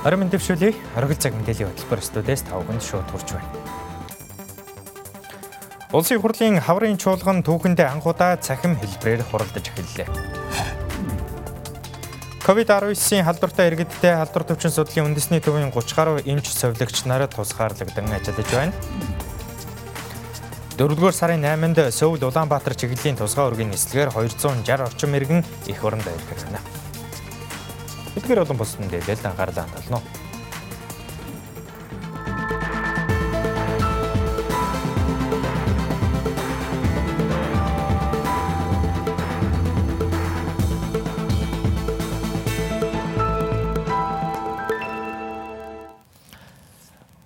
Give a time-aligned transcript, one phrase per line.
[0.00, 3.52] Орон мэндившүүлээ оргил цаг мэдээллийн хөтөлбөр студиэс тавганд шууд хурж байна.
[5.92, 10.08] Улсын хурлын хаврын чуулган түүхэндээ анхудаа цахим хэлбэрээр хуралдаж эхэллээ.
[12.48, 18.48] COVID-19-ийн халдвартай иргэдтэй халдвар төвчин судлалын үндэсний төвийн 30 гаруй эмч совилогч нарт тусгаарлагдсан ажиллаж
[18.56, 18.72] байна.
[20.80, 26.40] Дөрөвдүгээр сарын 8-нд Сөүл Улаанбаатар чиглэлийн тусгай өргөний нислэгээр 260 орчим иргэн их оронд ирэх
[26.48, 26.79] байна.
[28.18, 30.02] Эдгээр олон бусад мэдээлэлд анхаарлаа хандуулно.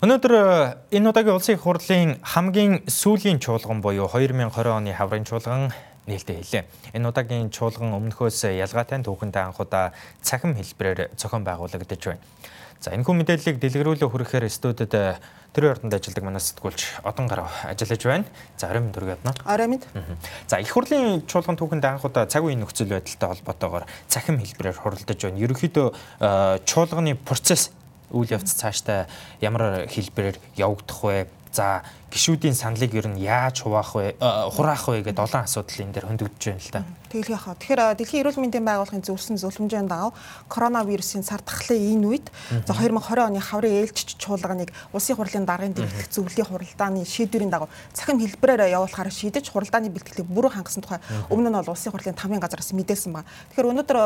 [0.05, 0.35] Өнөөдөр
[0.93, 5.73] энэ удаагийн улсын хурлын хамгийн сүүлийн чуулган буюу 2020 оны хаврын чуулган
[6.07, 6.65] нээлттэй хэлээ.
[6.95, 12.23] Энэ удаагийн чуулган өмнөхөөс ялгаатай түүхэндээ анхудаа цахим хэлбэрээр зохион байгуулагдаж байна.
[12.85, 18.03] За энэ хүн мэдээллийг дэлгэрүүлээ хүрэхээр студид тэр ордонд ажилладаг манай сэтгүүлч Одон гарав ажиллаж
[18.05, 18.29] байна.
[18.61, 19.33] За орой минь дүргээ бодно.
[19.49, 19.85] Орой минь.
[20.45, 25.41] За их хурлын чуулган түүхэнд анхудаа цаг үеийн нөхцөл байдалтай холбоотойгоор цахим хэлбэрээр хуралдаж байна.
[25.41, 25.89] Ерөнхийдөө
[26.69, 27.73] чуулганы процесс
[28.13, 29.09] үйл явц цаашдаа
[29.41, 31.27] ямар хэлбэрээр явагдах вэ?
[31.55, 34.15] За гişүүдийн саналыг ер нь яаж хуваах вэ?
[34.55, 36.81] хураах вэ гэдэг олон асуудал энэ дээр хөндөгдөж байна л да.
[37.11, 37.59] Тэглэх яхаа.
[37.59, 40.15] Тэгэхээр Дэлхийн эрүүл мэндийн байгууллагын зөвлөсөн зөвлөмжийн дагав
[40.47, 42.27] коронавирусын сар тахлын энэ үед
[42.71, 48.23] за 2020 оны хаврын ээлжч чуулганыг улсын хурлын даргын дэвлэх зөвлөлийн хуралдааны шийдвэрийн дагав цахим
[48.23, 51.03] хэлбэрээр явуулахаар шийдэж хуралдааны бэлтгэлийг бүрэн хангасан тухай
[51.35, 53.27] өмнө нь бол улсын хурлын тамийн газраас мэдээсэн байна.
[53.51, 53.99] Тэгэхээр өнөөдөр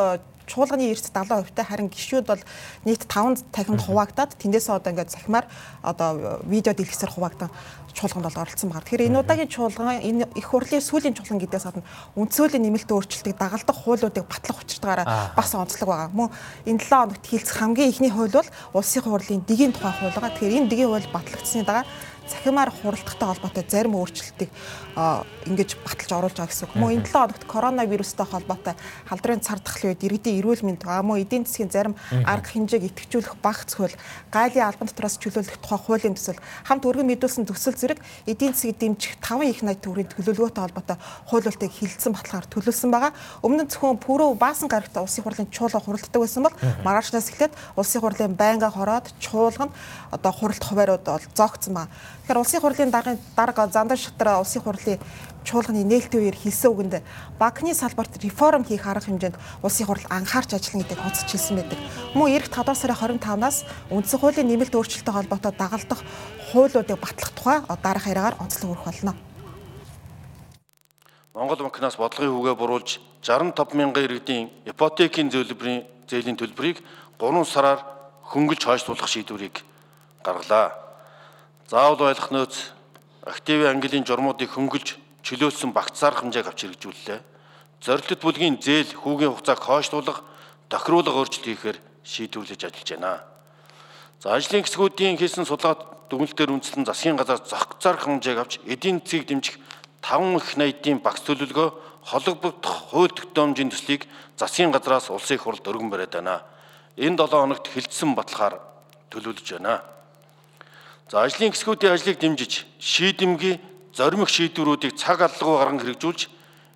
[0.48, 2.41] чуулганы эрс 70% та харин гişүүд бол
[2.89, 5.47] нийт 5 танхимд хуваагдаад тэндээсээ одоо ингээд захимаар
[5.84, 7.53] одоо видео дэлгэсээр хуваагдан
[7.99, 8.87] чуулганд бол оролцсон байна.
[8.87, 11.83] Тэгэхээр энэ удаагийн чуулган энэ их хурлын сүүлийн чуулган гэдээс гадна
[12.15, 16.11] үндсөлийн нэмэлт өөрчлөлтийг дагалдах хуулиудыг батлах учиртаагаараа бас онцлог байгаа.
[16.15, 16.31] Мөн
[16.71, 20.31] энэ 7 хоногт хийлцэх хамгийн ихний хууль бол улсын хурлын дэгийн тухай хууль байгаа.
[20.39, 21.85] Тэгэхээр энэ дэгийн хууль батлагдсны дараа
[22.29, 24.50] цахимаар хуралдахтай холбоотой зарим өөрчлөлтийг
[25.49, 26.75] ингэж баталж оруулж байгаа гэсэн үг.
[26.77, 28.75] Мөн энэ 7 хоногт коронавирустай холбоотой
[29.09, 31.94] халдрын цар тахлын үед иргэдийн эрүүл мэнд мөн эдийн засгийн зарим
[32.27, 33.97] арга хэмжээг идэвхжүүлэх багц хууль,
[34.34, 39.16] гайлын албан дотроос чөлөөлөх тухай хуулийн төсөл, хамт өргөн мэдүүлсэн төсөл зэрэг эдийн засгийг дэмжих
[39.22, 40.99] 5 их 80 төгрөгийн төлөвлөгөөтэй холбоотой
[41.31, 43.12] хуулиултыг хилцэн баталгаар төлөвлөсөн байгаа.
[43.47, 48.03] Өмнө нь зөвхөн пүрөө баасан гарагт улсын хурлын чуулга хуралддаг байсан бол маргаашнаас эхлээд улсын
[48.03, 49.72] хурлын байнга хороод чуулганд
[50.10, 51.91] одоо хуралт хуваарууд бол зогцсон байна.
[52.28, 55.00] Тэгэхээр улсын хурлын дарга зандан шатар улсын хурлын
[55.49, 56.94] чуулганы нээлтийн үеэр хэлсэн үгэнд
[57.41, 61.81] банкны салбарт реформ хийх арга хэмжээнд улсын хурл анхаарч ажиллана гэдгийг онцолж хэлсэн байдаг.
[62.12, 66.00] Мөн эх 7 сарын 25-наас үндсэн хуулийн нэмэлт өөрчлөлтөй холбоотой дагалдах
[66.53, 69.16] хуулиудыг батлах тухай дараах яриагаар онцлог өрөх болно.
[71.33, 76.84] Монгол банкнаас бодлогын хүүгээ буруулж 65 мянган иргэдийн ипотекийн зөвлөмрийн зээлийн төлбөрийг
[77.16, 77.81] 3 сараар
[78.28, 79.65] хөнгөлж хойшлуулах шийдвэрийг
[80.21, 80.88] гаргалаа.
[81.69, 82.73] Заавал ойлгох нөөц
[83.29, 87.21] активын английн журмуудыг хөнгөлж чөлөөлсөн багцаар хэмжээг авч хэрэгжүүллээ.
[87.84, 90.25] Зорилт бүлгийн зээл хүүгийн хугацааг хойшлуулах,
[90.73, 91.78] тохируулга өөрчлөлт хийхээр
[92.09, 93.21] шийдвэрлэж ажиллаж байна.
[94.17, 99.61] За ажлын хэсгүүдийн хийсэн судалгаа дүгнэлтээр үндэслэн засгийн газар зарх хэмжээг авч эдийн засгийг дэмжих
[100.01, 101.69] 5 их 80-ийн багц төлөвлөгөө
[102.09, 104.09] холбогдох хууль тогтоомжийн төслийг
[104.41, 106.49] засгийн газраас улсын хурлд өргөн бариад байна.
[106.97, 108.57] Энэ 7 хоногт хилцсэн батлахаар
[109.12, 109.97] төлөвлөж байна.
[111.09, 113.57] За ажлын хэсгүүдийн ажлыг дэмжиж шийдэмгий
[113.97, 116.29] зоримог шийдвэрүүдийг цаг алгуу гарган хэрэгжүүлж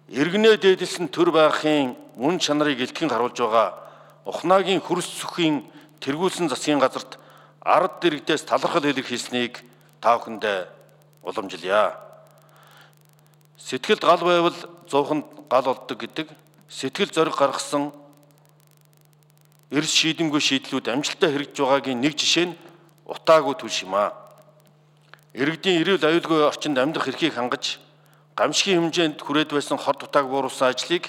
[0.08, 3.82] иргэнэ дээдэлсэн төр байхын мөн чанарыг илтгэн харуулж байгаа
[4.24, 5.66] Ухнаагийн хөрс сүхийн
[6.00, 7.18] тэргүүлсэн засгийн газарт
[7.60, 9.60] ард дэрэгдээс талархал илэрхийлсэнийг
[10.00, 10.58] та бүхэндээ
[11.26, 11.98] уламжилъя.
[13.58, 16.30] Сэтгэлд гал байвал зууханд гал болдог гэдэг
[16.70, 17.90] сэтгэл зориг гаргасан
[19.74, 22.58] эрс шийдэмгүй шийдлүүд амжилттай хэрэгжиж байгаагийн нэг жишээ нь
[23.04, 24.21] утаагүй түлш юм аа.
[25.32, 27.80] Иргэдийн эрүүл аюулгүй орчинд амьдрах эрхийг хангаж
[28.36, 31.08] гамшигын хэмжээнд хүрээд байсан хор дутааг бууруулсан ажлыг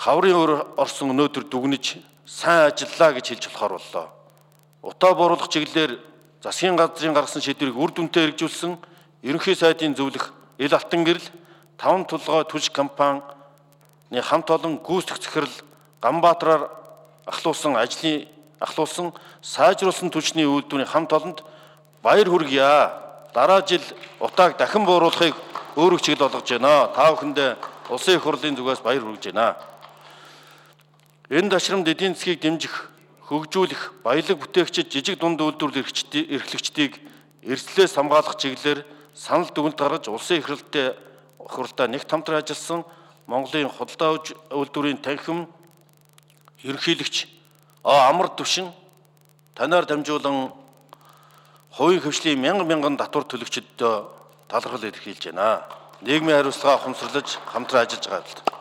[0.00, 4.06] хаврын өр орсон өнөөдөр дүгнэж сайн ажиллаа гэж хэлж болохоор боллоо.
[4.80, 6.00] Утаа бууруулах чиглэлээр
[6.40, 8.80] засгийн газрын гаргасан шийдвэрийг үр дүнтэй хэрэгжүүлсэн
[9.28, 11.28] ерөнхий сайдын зөвлөх Ил Алтан гэрэл
[11.76, 13.20] таван тулгой түлш компани
[14.08, 15.56] хамт олон гүйцэтгэх захирал
[16.00, 16.72] Ганбаатараар
[17.28, 18.24] ахлуулсан ажлын
[18.56, 19.12] ахлуулсан
[19.44, 21.38] сайжруулсан түлшний үйлдвэрийн хамт олонд
[22.02, 22.90] баяр хүргье.
[23.32, 23.82] Дараа жил
[24.20, 25.34] утааг дахин бууруулахыг
[25.76, 26.92] өөрөө чиглэл болгож байна.
[26.94, 27.56] Та бүхэндээ
[27.88, 29.56] улсын их хурлын зүгээс баяр хүргэж байна.
[31.30, 32.90] Энэ ташрамд эдийн засгийг дэмжих,
[33.24, 35.80] хөгжүүлэх, баялаг бүтээгчид, жижиг дунд үйлдвэрлэл
[36.28, 37.00] эрхлэгчдийг
[37.40, 38.84] эрсдлээс хамгаалах чиглэлээр
[39.14, 40.92] санал дүгнэлт гаргаж улсын их хурлын
[41.38, 42.84] хуралдаа нэг тамтран ажилласан
[43.26, 44.20] Монголын худалдаа
[44.50, 45.48] үйлдвэрийн танхим
[46.62, 47.26] ерөнхийлөгч
[47.84, 48.70] амар төвшин
[49.54, 50.52] танаар дамжуулан
[51.72, 53.80] хувийн хөвшлийн мянган мянган татвар төлөгчдөд
[54.48, 55.64] талархал илэрхийлж байна.
[56.04, 58.60] Нийгмийн хариуцлага ухамсарлаж хамтран ажиллаж байгаа юм.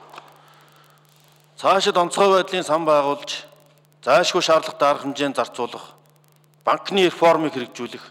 [1.60, 3.46] Цаашид онцгой байдлын сан байгуулж
[4.02, 5.94] заашгүй шаардлагатай арга хэмжээнд зарцуулах,
[6.64, 8.06] банкны реформыг хэрэгжүүлэх,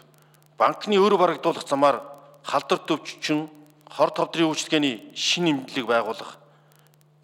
[0.57, 1.99] банкны өр барагдуулах замаар
[2.43, 3.49] халдвар төвччин
[3.89, 6.37] хор товдрын үйлчлэгээний шин нэмэлтийг байгуулах,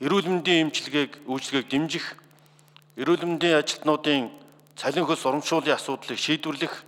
[0.01, 2.05] эрүүл мэндийн эмчилгээг үйлчлэгээг дэмжих,
[2.97, 4.31] эрүүл мэндийн ажилтнуудын
[4.75, 6.86] цалин хөлс урамшууллын асуудлыг шийдвэрлэх,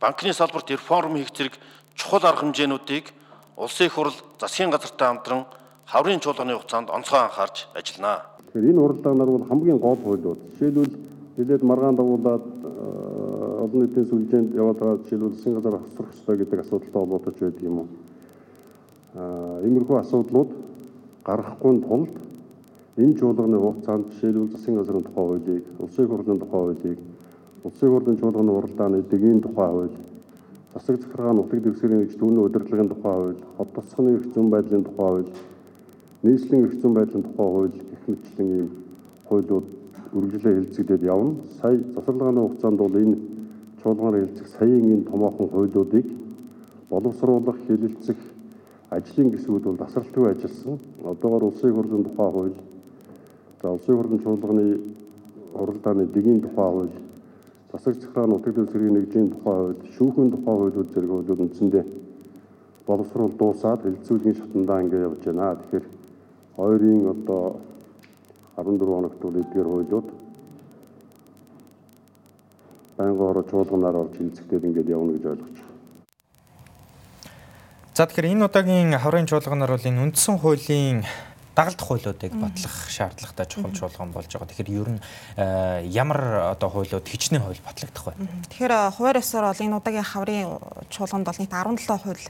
[0.00, 1.54] банкны салбарт реформ хийх зэрэг
[1.94, 3.12] чухал арга хэмжээнүүдийг
[3.56, 5.44] улсын хурл засгийн газартай хамтран
[5.86, 8.22] хаврын чуулганы хугацаанд онцгой анхаарч ажиллана.
[8.52, 10.38] Тэгэхээр энэ уралдаанаар бол хамгийн гол хуулиуд.
[10.54, 10.94] Жишээлбэл
[11.36, 12.46] нэлээд маргаан дагуулад
[13.64, 17.62] олон нийтийн сүлжээнд яваад байгаа жишээлбэл засгийн газар хасрах ёстой гэдэг асуудалтай холбоотой ч байдаг
[17.62, 17.88] юм уу.
[19.14, 20.50] Аа, иймэрхүү асуудлууд
[21.26, 22.14] гаргахгүй тулд
[22.96, 26.98] энэ чуулганы хугацаанд жишээлбэл засгийн газрын тухай хуулийг, улсын хурлын тухай хуулийг,
[27.64, 29.96] улсын хурлын чуулганы уралдааны дэгийн тухай хууль,
[30.72, 35.08] засаг захиргаа нутаг дэвсгэрийн нэгж түүний удирдлагын тухай хууль, хот тосгоны эрх зүйн байдлын тухай
[35.08, 35.30] хууль,
[36.22, 38.68] нийслэлийн эрх зүйн байдлын тухай хууль гэх мэтлэн ийм
[39.28, 39.64] хуулиуд
[40.12, 41.34] үргэлжлээ хэлцэгдээд явна.
[41.60, 43.16] Сая засварлагын хугацаанд бол энэ
[43.82, 46.06] чуулганы хэлцэх саяын энэ томоохон хуулиудыг
[46.90, 48.16] боловсруулах, хэлэлцэх
[48.90, 50.78] ажлын гэсгүүд бол тасралтгүй ажилласан.
[51.04, 52.56] Одоогоор улсын хурлын тухай хууль,
[53.62, 54.80] за улсын хурлын чуулганы
[55.52, 56.94] хуралдааны дэгийн тухай хууль,
[57.72, 61.84] засаг захиргаа нутаг дэвсгэрийн нэгжийн тухай хууль, шүүхийн тухай хуулиуд зэрэг хуулиуд үндсэндээ
[62.88, 65.56] боловсруул дуусаад хэлцүүлгийн шатандаа ингэ явж байна.
[65.60, 65.86] Тэгэхээр
[66.56, 67.60] хоёрын одоо
[68.56, 70.08] 14 хоногт бол эдгээр хуулиуд
[72.96, 75.76] байнгын ороо чуулганаар орж хилцэгдээд ингээд явна гэж ойлгож байна.
[77.94, 81.04] За тэгэхээр энэ удаагийн хаврын чуулганаар бол энэ үндсэн хуулийн
[81.58, 84.46] дагалдах хуулиудыг батлах шаардлагатай чухал чуулган болж байгаа.
[84.46, 85.00] Тэгэхээр ер нь
[85.34, 88.14] э, ямар одоо хуулиуд хичнээн хууль батлагдах вэ?
[88.46, 90.46] Тэгэхээр хуваар ёсоор бол энэ удаагийн хаврын
[90.86, 92.24] чуулганд бол нийт 17 хууль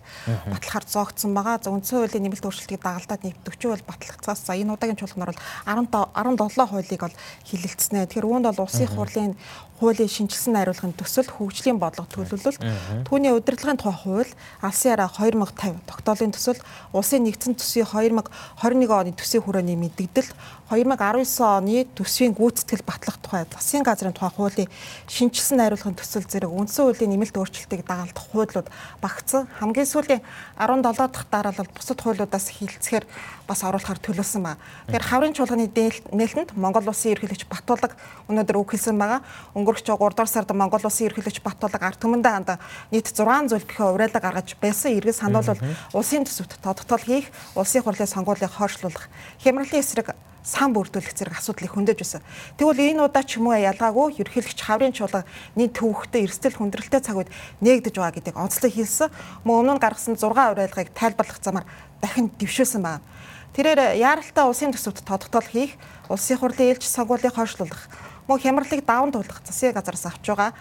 [0.48, 1.60] батлахаар зоогдсон байгаа.
[1.60, 5.44] За үндсэн хуулийн нэмэлт өөрчлөлтийг дагалдаад нийт 40 хууль батлагдсаас за энэ удаагийн чуулганаар бол
[5.68, 8.08] 15 17 хуулийг бол хилэлцснэ.
[8.08, 9.36] Тэгэхээр үүнд бол улсын хурлын
[9.78, 12.58] хуулийн шинжилсэн найруулгын төсөл хөгжлийн бодлого төлөвлөлт.
[13.06, 16.58] Түүний удирдлагын тухай хууль алсын араа 2050 тогтоолын төсөл
[16.92, 20.30] улсын нэгдсэн төсвийн 2021 оны төсвийн хүрээний мэдэгдэл
[20.68, 24.68] 2019 оны төсвийн гүйцэтгэл батлах тухай засгийн газрын тухай хуулийн
[25.08, 28.68] шинжилсэн найруулгын төсөл зэрэг үндсэн хуулийн нэмэлт өөрчлөлтийг дагалдах хуулиуд
[29.00, 29.48] багцсан.
[29.56, 30.20] Хамгийн сүүлийн
[30.60, 33.08] 17 дахь дараалал бусад хуулиудаас хилцэхээр
[33.48, 34.60] бас оруулахар төлөвлөсөн байна.
[34.92, 37.96] Тэгэхээр хаврын чуулганы нээлтэнд Монгол улсын ерөнхийлөгч Батулаг
[38.28, 39.24] өнөөдөр үг хэлсэн байгаа.
[39.56, 42.60] Өнгөрөх 3 дугаар сард Монгол улсын ерөнхийлөгч Батулаг ард түмэндээ ханд
[42.92, 45.64] нийт 6 зөвлөхөө уриалга гаргаж байсан эргэж сануулвал
[45.96, 49.08] улсын төсөвт тодтол хийх, улсын хурлын сонгуулийг хойшлуулах,
[49.40, 50.12] хямралын эсрэг
[50.48, 52.24] сан бүрдүүлэх зэрэг асуудлыг хөндөж байсан.
[52.56, 55.28] Тэгвэл энэ удаа ч юм уу ялгаагүй ерхийлэгч хаврын чуулга
[55.60, 57.30] нийт төвөгтэй эрсдэл хүндрэлтэй цаг үед
[57.60, 59.12] нээгдэж байгаа гэдэг онцлог хэлсэн.
[59.44, 61.68] Мөн өмнө нь гаргасан 6 уриалгыг тайлбарлах замаар
[62.00, 63.04] дахин дэвшүүлсэн байна.
[63.52, 65.76] Тэрээр яаралтай улсын төсөвт тодтол хийх,
[66.08, 67.90] улсын хурлын ээлж сонгуулийг хойшлуулах,
[68.24, 70.52] мөн хямралыг даван туулах засгийн газараас авч байгаа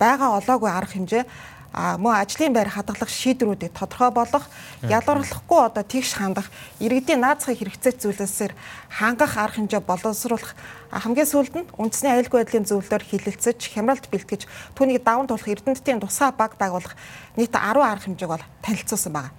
[0.00, 1.24] байгаа олоогүй арга хэмжээ
[1.72, 4.46] а мөн ажлын байр хадгалах шийдвэрүүдийг тодорхой болгох,
[4.82, 6.50] ялгарлахгүй одоо тэгш хандах,
[6.82, 8.52] иргэдийн наацхыг хэрэгцээ зүйлсээр
[8.90, 10.58] хангах арга хэмжээ боловсруулах
[10.90, 16.34] хамгийн сүүлд нь үндэсний аюулгүй байдлын зөвлөлөөр хилэлцэж, хямралд бэлтгэж, түүнийг даван туулах эрдэмтдийн тусгай
[16.34, 16.98] баг байгуулах
[17.38, 19.30] нийт 10 арга хэмжээг бол танилцуулсан байна.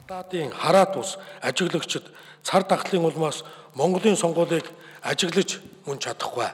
[0.00, 2.08] Адаадын хараат ус ажиглагчид
[2.40, 3.44] цар тахлын улмаас
[3.76, 4.64] Монголын сонгуулийг
[5.04, 6.48] ажиглаж мөн чадахгүй.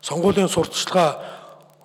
[0.00, 1.41] Сонгуулийн сурталчилгаа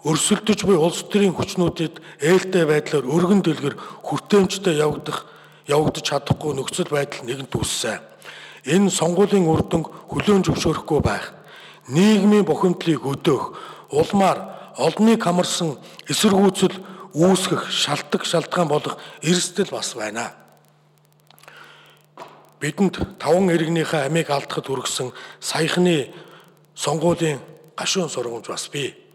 [0.07, 3.75] өрсөлдөж буй улс төрийн хүчнүүдэд ээлтэй байдлаар өргөн дэлгэр
[4.07, 5.27] хүртээмжтэй явагдах
[5.67, 7.99] явагдаж чадахгүй нөхцөл байдал нэгэнт үүссэн.
[8.71, 11.35] Энэ сонгуулийн үр дүнг хүлээн зөвшөөрөхгүй байх,
[11.91, 13.43] нийгмийн бухимдлыг өдөөх,
[13.91, 14.39] улмаар
[14.79, 15.75] олныг хамарсан
[16.07, 16.75] эсэргүүцэл
[17.11, 20.31] үүсгэх шалтгаан шалтгаан болох эрсдэл бас байна.
[22.59, 26.13] Бидэнд таван иргэнийхээ амийг алдахад хүргэсэн саяхны
[26.75, 27.39] сонгуулийн
[27.75, 29.06] гашуун сургамж бас бий.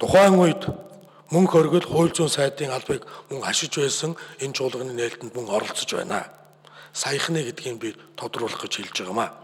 [0.00, 0.64] Тухайн үед
[1.28, 6.24] мөнгө хөргөл хууль зүйн сайдын албыг мөн ашиж байсан энэ чуулганы нээлтэнд мөн оролцож байна.
[6.96, 9.36] Саяхны гэдгийг би тодруулах гэж хэлж байгаамаа.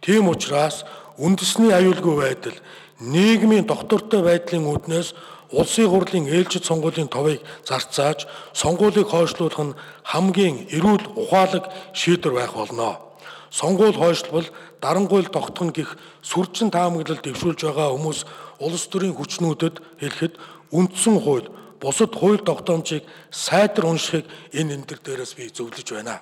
[0.00, 0.86] Тийм учраас
[1.18, 2.54] үндэсний аюулгүй байдал
[3.02, 5.10] нийгмийн доктортой байдлын үүднээс
[5.50, 11.66] улсын хурлын ээлжид сонгуулийн товыг зарцааж сонгуулийг хойшлуулах нь хамгийн эрүүл ухаалаг
[11.98, 13.02] шийдвэр байх болно.
[13.50, 14.46] Сонгуул хойшлбол
[14.80, 18.20] дарангуйл тогтхон гих сүржин таамаглал дэвшүүлж байгаа хүмүүс
[18.58, 20.34] улс төрийн хүчнүүдэд хэлэхэд
[20.72, 21.48] үндсэн хууль
[21.80, 26.20] бусад хууль тогтоомжийг сайтар уншихыг энэ энэ төр дээрээс би зөвлөж байна.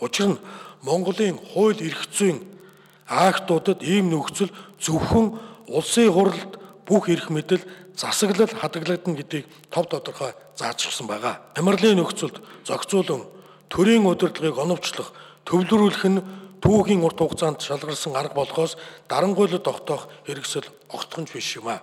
[0.00, 0.42] Учир нь
[0.82, 2.42] Монголын хууль эрх зүйн
[3.06, 4.50] актуудад ийм нөхцөл
[4.80, 7.62] зөвхөн улсын хурлд бүх эрх мэдэл
[7.94, 11.38] засаглал хадгалагдана гэдгийг тов тодорхой заажчихсан байгаа.
[11.54, 13.28] Амарлын нөхцөлд зохицуулан
[13.68, 15.12] төрийн удирдлагыг оновчлох,
[15.44, 16.24] төвлөрүүлэх нь
[16.60, 18.76] түүхийн урт хугацаанд шалгарсан арга болохоос
[19.08, 21.80] дарангуйлд тогтоох хэрэгсэл огтхонч биш юм а.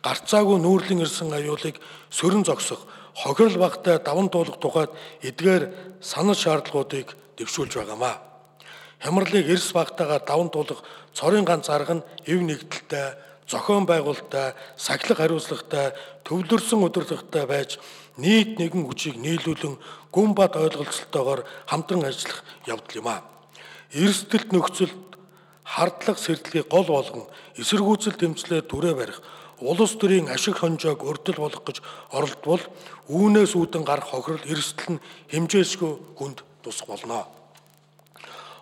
[0.00, 1.76] Гарцаагүй нүүрлэн ирсэн аюулыг
[2.08, 4.90] сөрөн зогсох, хохирол багтай даван туулах тухайд
[5.20, 8.16] эдгээр санал шаардлагуудыг дэвшүүлж байгаамаа.
[9.04, 10.80] Хямралыг эрс багтаагаар даван туулах
[11.12, 15.92] цорын ганц арга нь эв нэгдэлтэй, зохион байгуулалттай, сахилах хариуцлагатай,
[16.24, 17.76] төвлөрсөн удирдлагатай байж
[18.16, 19.76] нийт нэгэн хүчийг нийлүүлэн
[20.08, 23.33] гүн бат ойлголцолтойгоор хамтран ажиллах явдал юм а
[23.94, 25.04] эрсдэлт нөхцөлд
[25.64, 27.24] хардлага сэрдлэгийг гол болгон
[27.56, 29.22] эсэргүүцэл дэмжлэр түрээ барих
[29.60, 31.78] улс төрийн ашиг хонжоог өрдөл болох гэж
[32.10, 32.62] оролдвол
[33.08, 37.24] үүнээс үүдэн гарах хохирол эрсдэл нь хэмжээсгүй хүнд тусах болно.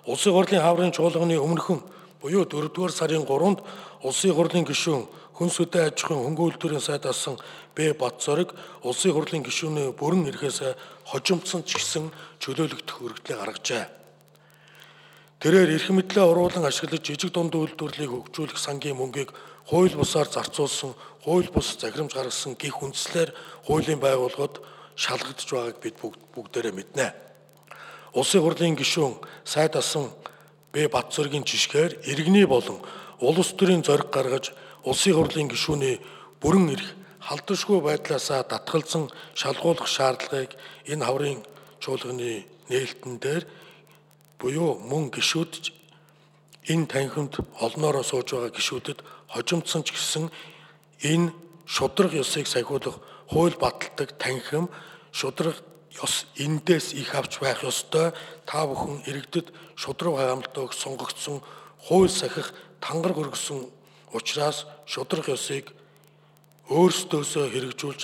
[0.07, 1.81] Улсын хурлын хаврын чуулганы өмнөхөн
[2.21, 3.61] буюу 4-р сарын 3-нд
[4.05, 7.41] улсын хурлын гишүүн хүн сүдэ аж ахуйн хөнгө үйлдвэрийн сайд асан
[7.75, 8.53] Б Батцорыг
[8.85, 10.77] улсын хурлын гишүүнээ бүрэн эрхээсээ
[11.09, 12.13] хожимдсон ч гэсэн
[12.43, 14.02] чөлөөлөгдөх өргөдлийг гаргажээ.
[15.43, 19.35] Тэрээр эрх мэдлээ уруулан ашиглаж жижиг дунд үйлдвэрлэлийг хөгжүүлэх сангийн мөнгийг
[19.67, 20.95] хууль бусаар зарцуулсан,
[21.27, 23.35] хууль бус захирамж гаргасан гих үндслээр
[23.67, 24.63] хуулийн байгууллагад
[24.95, 27.11] шалгагдж байгааг бид бүгдээрээ мэднэ.
[28.15, 30.15] Улсын хурлын гишүүн сайд асан
[30.71, 32.79] Б Батцоргийн жишгээр иргэний болон
[33.19, 34.55] улс төрийн зориг гаргаж
[34.87, 35.99] улсын хурлын гишүүний
[36.39, 36.87] бүрэн эрх
[37.19, 40.55] халдваршгүй байдлаасаа татгалзан шалгуулах шаардлагыг
[40.87, 41.43] энэ хаврын
[41.83, 43.43] чуулганы нээлтэн дээр
[44.43, 45.71] буюу мөн гişүүд
[46.73, 47.35] энэ танхимд
[47.65, 48.99] олноороо сууж байгаа гişүүдэд
[49.31, 50.25] хожимдсон ч гэсэн
[51.13, 51.31] энэ
[51.75, 52.99] шудраг ёсыг сахиулах
[53.31, 54.67] хууль баталдаг танхим
[55.15, 55.57] шудраг
[56.05, 58.13] ёс эндээс их авч байх ёстой.
[58.47, 59.47] Та бүхэн иргэдэд
[59.77, 61.39] шудраг хямлтыг сунгагдсан
[61.87, 63.71] хууль сахих тангар хөргсөн
[64.13, 65.71] учраас шудраг ёсыг
[66.67, 68.03] өөрсдөөсөө хэрэгжүүлж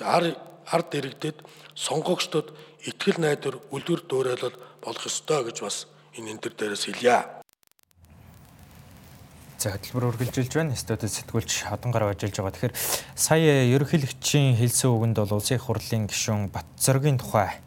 [0.75, 1.37] ард иргэдэд
[1.75, 2.53] сонгогчдод
[2.89, 5.77] итгэл найдвар үлгэр дуурайлал болох ёстой гэж бас
[6.17, 7.39] энэ энэ төр дээрээс хэлье.
[9.59, 10.79] За хөтөлбөр үргэлжилж байна.
[10.79, 12.55] Студид сэтгүүлч Хадангар ажиллаж байгаа.
[12.55, 12.79] Тэгэхээр
[13.19, 17.59] сая ерөнхийлөгчийн хэлсэн үгэнд бол улсын хурлын гишүүн Батцоргийн тухай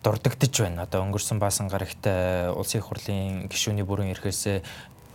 [0.00, 0.88] дурддагдж байна.
[0.88, 2.08] Одоо өнгөрсөн баасан гарагт
[2.56, 4.64] улсын хурлын гишүүний бүрэн эрхээсээ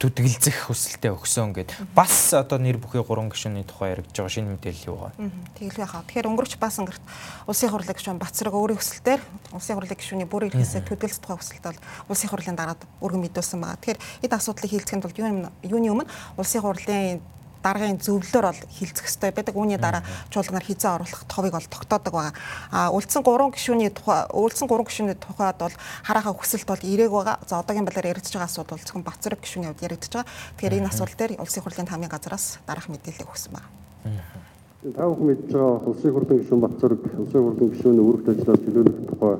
[0.03, 4.89] түтгэлзэх хүсэлтэд өгсөн гэд бас одоо нэр бүхий гурван гишүүний тухай яригдж байгаа шинэ мэдээлэл
[4.91, 5.31] юу вэ?
[5.55, 6.03] Тэгэлгүй хаа.
[6.03, 7.03] Тэгэхээр өнгөрч баасан гэрт
[7.47, 9.21] улсын хурлын гишүүн Бацраг өөрийн хүсэлтээр
[9.55, 11.79] улсын хурлын гишүүний бүр ирэхээсээ түтгэлзэх тухай хүсэлт бол
[12.11, 13.79] улсын хурлын дараад өргөн мэдүүлсэн байгаа.
[13.79, 15.15] Тэгэхээр эд асуудлыг хилцэхэд бол
[15.63, 17.23] юуны өмнө улсын хурлын
[17.63, 19.55] даргын зөвлөлөөр бол хилцэх хэрэгтэй байдаг.
[19.55, 22.35] Үүний дараа чуулганаар хизээ оруулах товыг бол тогтоодог байгаа.
[22.69, 27.39] А үлдсэн 3 гишүүний тухай үлдсэн 3 гишүүний тухайд бол харахаа хүсэлт бол ирээг байгаа.
[27.47, 30.27] За одоогийн балаар яригдж байгаа асуудал зөвхөн Бацрэг гишүүний хувьд яригдж байгаа.
[30.59, 33.69] Тэгэхээр энэ асуудал дээр улсын хурлын тамийн газраас дараах мэдээлэл өгсөн байна.
[34.83, 39.35] Та бүхэн мэдж байгаа улсын хурлын гишүүн Бацрэг улсын хурлын гишүүний өргөж ажиллаад чөлөөлөх тухай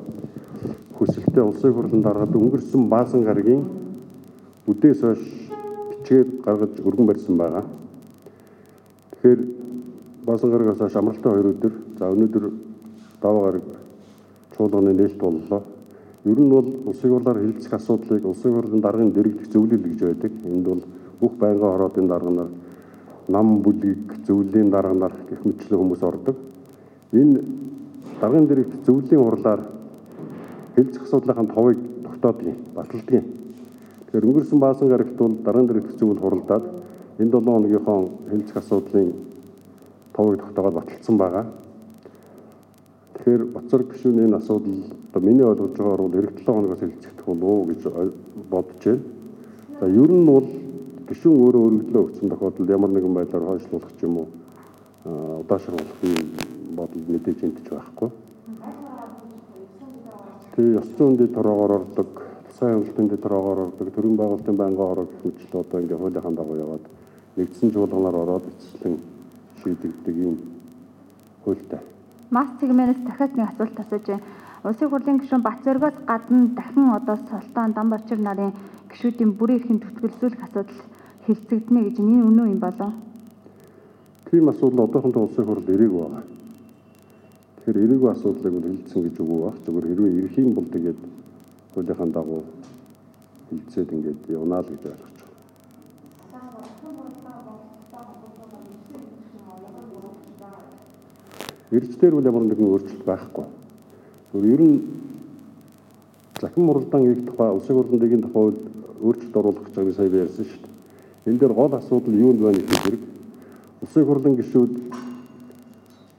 [0.98, 3.64] хүсэлтэд улсын хурлын дараад өнгөрсөн баасан гарагийн
[4.72, 5.24] үдээс хойш
[5.90, 7.64] бичгээр гаргаж өргөн барьсан байгаа.
[9.24, 9.48] Тэгэхээр
[10.26, 12.46] баасан гарагаас хойш амралтай 2 өдөр за өнөөдөр
[13.24, 13.64] даваа гараг
[14.58, 15.62] чуулганы нээлт боллоо.
[16.26, 20.32] Ер нь бол улсын хурлаар хилцэх асуудлыг улсын хурлын даргын дэргэдэх зөвлөл гэж байдаг.
[20.44, 20.84] Энд бол
[21.22, 22.52] бүх байнгын хороодын дарганаар
[23.30, 26.36] нам бүлгийг зөвлөлийн дарганаар гэх мэтлэн хүмүүс ордог.
[27.14, 27.40] Энэ
[28.20, 29.62] даргын дэргэдэх зөвлөлийн хурлаар
[30.76, 33.24] хилцэх асуудлын товыг тогтоодгийг баталдгийг.
[34.04, 36.84] Тэгэхээр өнгөрсөн баасан гарагт бол даргын дэргэдэх зөвлөл хуралдаад
[37.20, 39.14] энэ 7 хоногийнхоо хэлцэх асуудлын
[40.14, 41.46] товыг тогтоогод баталсан байгаа.
[43.14, 44.78] Тэгэхээр Бацар гишүүний энэ асуудал
[45.10, 47.82] одоо миний ойлгож байгаагаар бол эх 7 хоногоос хэлцэгдэх болов уу гэж
[48.50, 49.02] бодож байна.
[49.80, 50.48] За ер нь бол
[51.10, 54.28] гишүүн өөрөө өргөдлөө өгсөн тохиолдолд ямар нэгэн байдлаар хойшлуулах ч юм уу
[55.06, 56.16] удаашруулахын
[56.76, 58.10] бодол мэдээж энтэж байхгүй.
[60.56, 62.10] Тэгээ ёс зүйн дэд тороогоор ордог,
[62.58, 66.86] сайн хяналтын дэд тороогоор ордог, төрийн байгуулалтын байнгын гэх мэт одоо ингээ хуулийнхаа дагуу яваад
[67.36, 68.96] нэгдсэн чуулганаар ороод эцэслэн
[69.62, 70.36] шийдэгддэг юм
[71.44, 71.82] хуультай.
[72.30, 74.24] Мас цэгмээс дахиад нэг асуулт асууж байна.
[74.64, 78.54] Улсын хурлын гишүүн Бацэргоос гадна дахин одоо Султан Дамбарчир нарын
[78.92, 80.82] гишүүдийн бүрийн эрхийн төвтгөлзүүлэх асуудал
[81.26, 82.94] хэлцэгдэнэ гэж энэ үнэн юм болов?
[84.30, 86.24] Тийм асуудал одоохондоо улсын хурл ирээгүй байгаа.
[87.58, 89.56] Тэгэхээр ирээгүй асуудлыг нь хэлсэн гэж үгүй баг.
[89.66, 91.00] Зөвхөн хэрвээ ирэх юм бол тэгээд
[91.74, 92.42] хуулийнхаа дагуу
[93.50, 95.13] хэлцээд ингээд явнаа л гэж ойлгож
[101.74, 103.46] Ирждээр бол ямар нэгэн өөрчлөлт байхгүй.
[104.34, 104.78] Ер нь
[106.42, 108.54] захин муралдаан их тухай улсын хурлын тухай
[109.02, 110.74] өөрчлөлт оруулах гэж байгаа сая ярьсан шүү дээ.
[111.34, 112.98] Энэ дээр гол асуудал юу вэ гэхээр
[113.82, 114.74] улсын хурлын гишүүд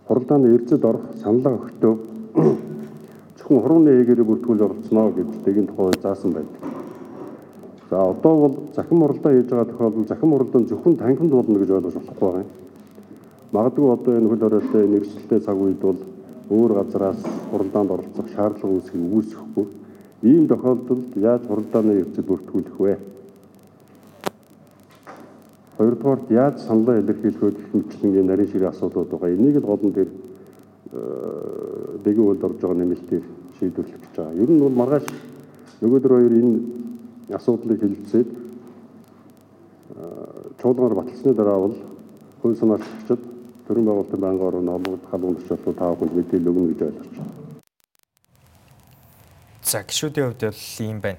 [0.08, 1.94] хуралдааны эрдэд орох саналаа өгтөө
[3.38, 6.60] зөвхөн хурууны ээгээр бүртгүүл оролцсноо гэж дэгийн тухай заасан байдаг.
[7.90, 11.94] За одоо бол захим хуралдаа хийж байгаа тохиолдолд захим хуралдаан зөвхөн танхимд болно гэж ойлгож
[11.94, 12.50] болохгүй байгаа юм.
[13.54, 15.98] Магадгүй одоо энэ хөл хориотой нэгжлэлтэй цаг үед бол
[16.50, 19.66] өөр газраас хуралдаанд оролцох шаардлага үүсэх нь үүсэхгүй.
[20.26, 22.98] Ийм тохиолдолд яаж хуралдааны эрдэд бүртгүүлэх вэ?
[25.78, 29.30] Хоёрдугаарт яаж саналаа илэрхийлэх вэ гэх мэтлэн нарийн ширээ асуудлууд байгаа.
[29.30, 30.10] Энийг л гол нь тэр
[32.02, 33.24] дэгийн үйлд орж байгаа нэмэлтээр
[33.62, 34.34] шийдвэрлэх гэж байгаа.
[34.34, 35.06] Ер нь бол маргааш
[35.78, 36.58] нөгөөдөр хоёр энэ
[37.38, 38.28] асуудлыг хэлэлцээд
[40.58, 41.76] чуулгаар баталсны дараа бол
[42.42, 43.33] хууль санаачид
[43.66, 47.32] төрийн байгуулалтын байнгын орон олонх халуун төсөөлөл таа бүхэнд мэдээлэл өгнө гэж ойлгож байна.
[49.70, 51.18] За гişүүдийн хувьд бол ийм байна.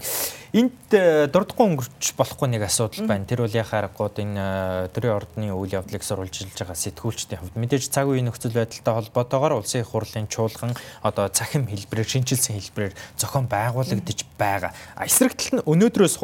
[0.55, 3.27] Энд э, дурдахгүй өнгөрч болохгүй нэг асуудал байна.
[3.27, 8.07] Тэр бол яхаа аргагүй энэ төрийн ордны үйл явдлыг сурвалжилж байгаа сэтгүүлчдийн хувьд мэдээж цаг
[8.07, 10.71] үеийн нөхцөл байдалтай холбоотойгоор улсын их хурлын чуулган
[11.03, 14.71] одоо цахим хэлбэрээр шинжилсэн хэлбэрээр зохион байгуулагдаж байгаа.
[15.03, 16.15] Эсрэг талд нь өнөөдрөөс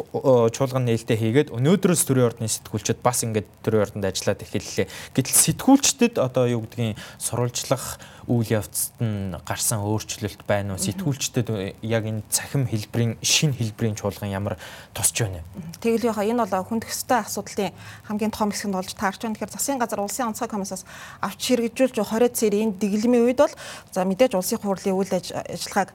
[0.56, 4.88] чуулган нээлттэй хийгээд өнөөдрөөс төрийн ордны сэтгүүлчид бас ингээд төрийн ордонд ажиллаад эхэллээ.
[5.12, 10.82] Гэтэл сэтгүүлчдэд одоо юу гэдгийг сурвалжлах үйл явцад нь гарсан өөрчлөлт байна уу?
[10.82, 14.58] Сэтгүүлчдэд яг энэ цахим хэлбэрийн шин хэлбэрийн чуулган ямар
[14.94, 15.42] тусч байна?
[15.82, 17.74] Тэгэл яхаа энэ бол хүнд хөстэй асуудлын
[18.06, 19.34] хамгийн том хэсэг нь болж таарч байна.
[19.34, 20.86] Тэгэхээр засгийн газар улсын онцгой комиссаас
[21.18, 23.54] авч хэрэгжүүлж 20 цэрийн дэглэмийн үед бол
[23.90, 25.90] за мэдээж улсын хурлын үйл ажиллагааг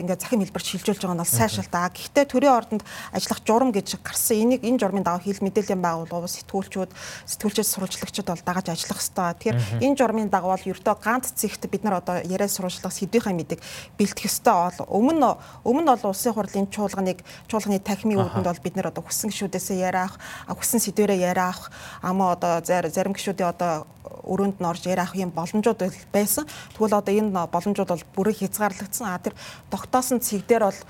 [0.00, 1.92] ингээд захим хэлбэрт шилжүүлж байгаа нь бол сайшаалтаа.
[1.92, 2.82] Гэхдээ төрийн ордонд
[3.12, 6.90] ажиллах журам гэж гарсан энийг энэ журмын дагуу хил мэдээллийн байгууллага сэтгүүлчүүд
[7.28, 9.34] сэтгүүлчээс сурвалжлагчид бол дагаж ажиллах ёстой.
[9.36, 13.60] Тэгэхээр энэ журмын дагуу бол ердөө ганц цэгт бид нар одоо яриа сурвалжлах сэдвийнхаа мэдээг
[13.98, 14.58] бэлтгэх ёстой
[14.88, 19.78] өмнө өмнө бол улсын хурлын чуулганыг чуулганы тахимын үүдэнд бол бид нар одоо хүссэн гişүүдээсээ
[19.80, 20.20] яриа авах
[20.52, 21.72] хүссэн сэдвэрээ яриа авах
[22.04, 23.88] ама одоо зарим гişүүдийн одоо
[24.24, 25.80] өрөөнд нь орж яриах юм боломжууд
[26.12, 26.44] байсан.
[26.76, 29.06] Тэгвэл одоо энэ боломжууд бол бүрээ хязгаарлагдсан.
[29.08, 29.34] А тэр
[29.70, 30.80] тогтоосон цэг дээр бол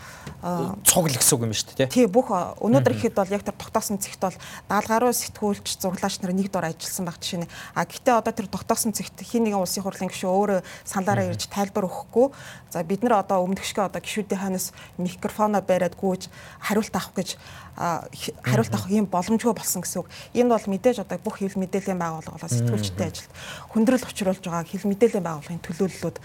[0.87, 1.92] цугл гэсэн үг юм шүү дээ.
[1.92, 6.50] Тий бүх өнөөдөр ихэд бол яг тэр тогтоосон цэгт бол даалгаруу сэтгүүлч зурлаач нар нэг
[6.50, 7.50] дор ажилласан баг жишээ нь.
[7.74, 11.87] А гэтээ одоо тэр тогтоосон цэгт хин нэгэн улсын хурлын гишүү өөрөө саналаараа ирж тайлбар
[11.87, 12.31] өгөхгүй.
[12.70, 16.28] За бид нар одоо өмнөдгшгөө одоо гишүүдийн ханаас микрофоноо бариад гүйж
[16.61, 17.38] хариулт авах гэж
[17.78, 20.10] хариулт авах юм боломжгүй болсон гэсэн үг.
[20.34, 23.32] Энэ бол мэдээж одоо бүх хэвлэл мэдээллийн байгууллагаас сэтгүүлчтэй ажилд
[23.70, 26.16] хүндрэл учруулж байгаа хэвлэл мэдээллийн байгууллагын төлөөллүүд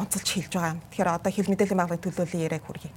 [0.00, 0.80] онцолж хэлж байгаа юм.
[0.88, 2.92] Тэгэхээр одоо хэвлэл мэдээллийн байгууллагын төлөөллийн яриаг хүргэе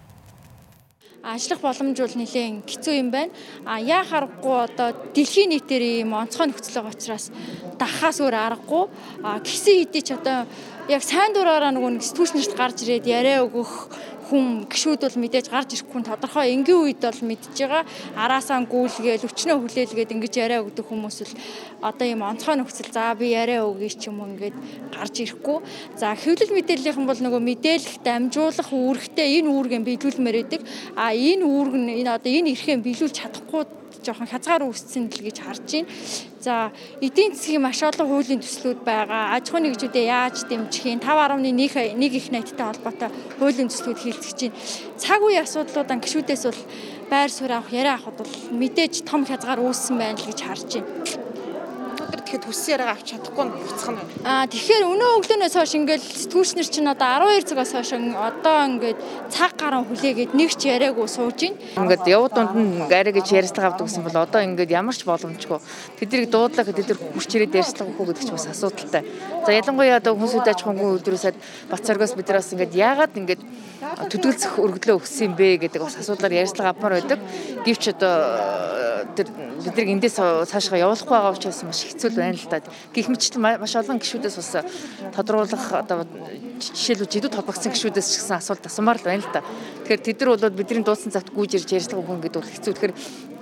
[1.25, 3.33] ажиллах боломж бол нэлээд хэцүү юм байна.
[3.65, 7.33] А яа харахгүй одоо дэлхийн нийтээр ийм онцгой нөхцөл байгаа учраас
[7.81, 8.85] дахаас өөр аргагүй.
[9.25, 10.45] А гисэн хэдий ч одоо
[10.85, 13.89] яг сайн дураараа нөгөө сэтгүүлч нарт гарч ирээд яриа өгөх
[14.25, 17.83] хүн гişүүд бол мэдээж гарч ирэхгүй тодорхой энгийн үед бол мэдж байгаа.
[18.17, 21.33] Араасаа гүйлгээл өчнөө хүлээлгээд ингэж яриа өгдөг хүмүүс л
[21.85, 22.89] одоо ийм онцгой нөхцөл.
[22.89, 24.57] За би яриа өгье ч юм уу ингээд
[24.91, 25.57] гарч ирэхгүй.
[26.01, 30.61] За хэвлэл мэдээллийнхэн бол нөгөө мэдээлэх дамжуулах үүрэгтэй энэ үүргээ биелүүлмээр байдаг.
[30.97, 35.37] А энэ үүрэг нь энэ одоо энэ эрхээ биелүүлж чадахгүй жоохон хязгаар үүссэн л гэж
[35.41, 35.89] харж байна.
[36.39, 39.33] За эдийн засгийн маш олон хуулийн төслүүд байгаа.
[39.33, 43.09] Аж ахуйн нэгжүүдэд яаж дэмжих юм 5.1 1 их найдтай холбоотой
[43.41, 44.57] хуулийн төслүүд хийлцэж байна.
[45.01, 46.61] Цаг үеийн асуудлуудаа гişүүдээс бол
[47.09, 51.34] байр суурь авах, яриа авахд бол мэдээж том хязгаар үүссэн байна л гэж харж байна
[52.11, 53.99] тэгэхэд хүссэн яриагаа авч чадахгүй буцах нь.
[54.25, 58.99] Аа тэгэхээр өнөө өглөөнөөс хойш ингээл сэтгүүлчнэр чинь одоо 12 цагаас хойш одоо ингээд
[59.33, 61.57] цаг гарan хүлээгээд нэг ч яриаггүй сууж байна.
[61.81, 65.59] Ингээд явуу дунд нь гараа гэж ярьцлага авдаг гэсэн бол одоо ингээд ямар ч боломжгүй.
[65.97, 69.03] Тэднийг дуудлаа гэхэд тэд хурч ирээд ярьцлага өгөх гэдэг ч бас асуудалтай.
[69.45, 71.35] За ялангуяа одоо хүнсүүд аж ахуйн өдрөөсөд
[71.71, 73.41] Бацаргоос бид нараас ингээд яагаад ингээд
[74.09, 77.19] төдөлцөх өргөдлөө өгсөн юм бэ гэдэг бас асуудлаар ярьцлага авмаар байдаг.
[77.65, 78.13] Гэвч одоо
[79.15, 79.27] тэр
[79.63, 80.17] биднийг эндээс
[80.49, 82.61] цаашгаа явуулахгүй байгаа учраас маш хэцүү байна л да.
[82.93, 84.51] Гэх мэтчил маш олон гişүүдээс бас
[85.15, 86.05] тодруулах одоо
[86.59, 89.41] жишээлбэл жидүүд холбогдсон гişүүдээс ч гэсэн асуулт асуумаар л байна л да.
[89.85, 92.73] Тэгэхээр тэд нар бол бидний дуусан цагт гүйж ирж ярьцлага өгөн гэдэг бол хэцүү.
[92.73, 92.93] Тэгэхээр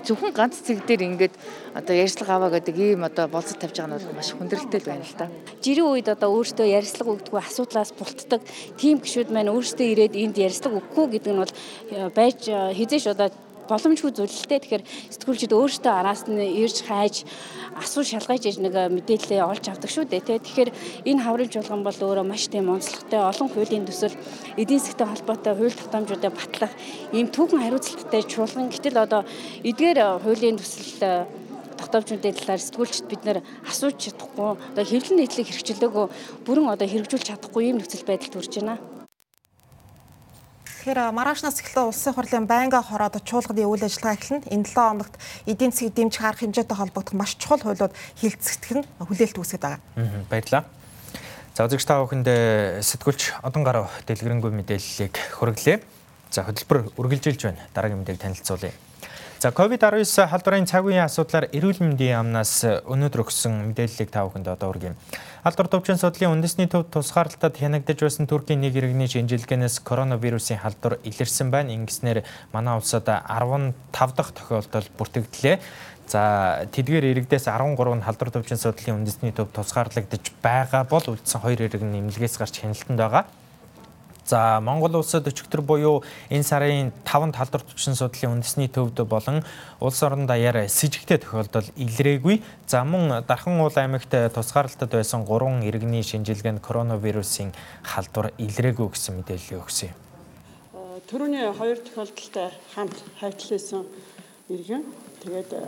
[0.04, 1.36] зөвхөн ганц цэг дээр ингээд
[1.74, 5.08] одоо ярьцлага аваа гэдэг ийм одоо болцод тавьж байгаа нь бол маш хүндрэлтэй л байна
[5.08, 5.32] л да.
[5.64, 8.42] Жирийн үед одоо өөртөө ярьцлага өгдөггүй асуудлаас бултдаг
[8.76, 13.16] тийм гişүүд маань өөртөө ирээд энд ярьцлага өгөхгүй гэдэг нь бол э, байж э, хизээш
[13.16, 13.32] одоо
[13.70, 14.60] боломжгүй зүйлтэй.
[14.60, 17.24] Тэгэхээр сэтгүүлчид өөрсдөө араас нь ирж хайж
[17.80, 20.44] асуу шалгаж иж нэг мэдээлэл олж авдаг шүү дээ.
[20.44, 20.70] Тэгэхээр
[21.08, 24.16] энэ хаврын чуулган бол өөрөө маш тийм онцлогтой олон хуулийн төсөл
[24.58, 26.74] эдийн засгийн холбоотой хууль тогтоомжуудыг батлах
[27.16, 28.70] ийм түүхэн хариуцлагатай чуулган.
[28.70, 29.22] Гэтэл одоо
[29.64, 31.28] эдгээр хуулийн төсөл
[31.80, 36.06] тогтоомжуудын талаар сэтгүүлчд бид нэр асууж чадахгүй одоо хэвлэл нийтлэг хэрэгжилээгөө
[36.46, 38.93] бүрэн одоо хэрэгжүүлж чадахгүй ийм нөхцөл байдалд хүрч байна.
[40.84, 44.52] Тэгэхээр маргаашнаас эхлээ улсын хурлын байнга хороод чуулганы үйл ажиллагаа эхэлнэ.
[44.52, 45.16] Энэ 7 хоногт
[45.48, 49.80] эдийн засгийг дэмжих арга хэмжээтэй холбогдох маш чухал хуулиуд хилцэгдэх нь хүлээлт үүсгэж байгаа.
[50.28, 50.68] Баярлалаа.
[51.56, 52.28] За үзэгч та бүхэнд
[52.84, 55.80] сэтгүүлч одон гарав дэлгэрэнгүй мэдээллийг хүргэлээ.
[56.36, 57.64] За хөтөлбөр үргэлжилж байна.
[57.72, 58.76] Дараагийн мэдээг танилцуулъя.
[59.44, 64.72] За COVID-19 халдварын цаг үеийн асуудлаар эрүүл мэндийн яамнаас өнөөдөр өгсөн мэдээллийг та бүхэнд одоо
[64.72, 64.96] хүргэе.
[65.44, 71.52] Халдвар төвчин судлалын үндэсний төв тусгаарлалтад хянагдаж байсан Туркийн нэг иргэний шинжилгээнээс коронавирусын халдвар илэрсэн
[71.52, 71.76] байна.
[71.76, 72.24] Ингэснээр
[72.56, 75.60] манай улсад 15 дахь тохиолдол бүртгэгдлээ.
[76.08, 81.68] За тэдгээр иргэдээс 13 нь халдвар төвчин судлалын үндэсний төв тусгаарлагдаж байгаа бол үлдсэн 2
[81.68, 83.28] иргэн нэмлэгээс гарч хяналтанд байгаа.
[84.26, 89.44] За Монгол улсад өчигдөр буюу энэ сарын 5-нд халдвар төвчин судлалын үндэсний төвд болон
[89.84, 92.42] улс орон даяар с ิจ гтэй тохиолдол илрээгүй.
[92.68, 97.52] За мөн Дархан уул аймагт тусгаарлалтад байсан 3 иргэний шинжилгээнд коронавирусын
[97.84, 99.98] халдвар илрээгүй гэсэн мэдээлэл өгсөн юм.
[101.04, 103.84] Төрөний хоёр тохиолдолтой хамт хайтлаасан
[104.48, 104.88] иргэн
[105.24, 105.64] Тэгээд э,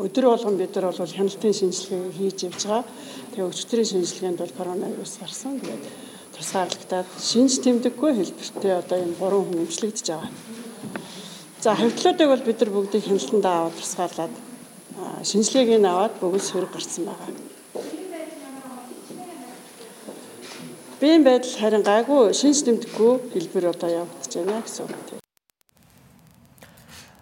[0.00, 2.84] өдөр болгон бид нар бол хяналтын шинжилгээ хийж явж байгаа.
[3.36, 5.60] Тэгээд өчтөрийн шинжилгээнд бол коронавирус гарсан.
[5.60, 5.84] Тэгээд
[6.36, 10.30] тусгаарлагдаад шинж тэмдэггүй хэлбэртэй одоо энэ гурван хүн эмчлэгдэж байгаа.
[11.64, 14.34] За хавьтлуудыг бол бид нар бүгдийг хяналтанд аваад тусгаарлаад
[15.28, 17.32] шинжилгээг нь аваад бүгд сөрөг гарсан байгаа.
[21.00, 25.25] Биеийн байдал харин гайгүй шинж тэмдэггүй хэлбэр одоо явагдаж байна гэсэн үг.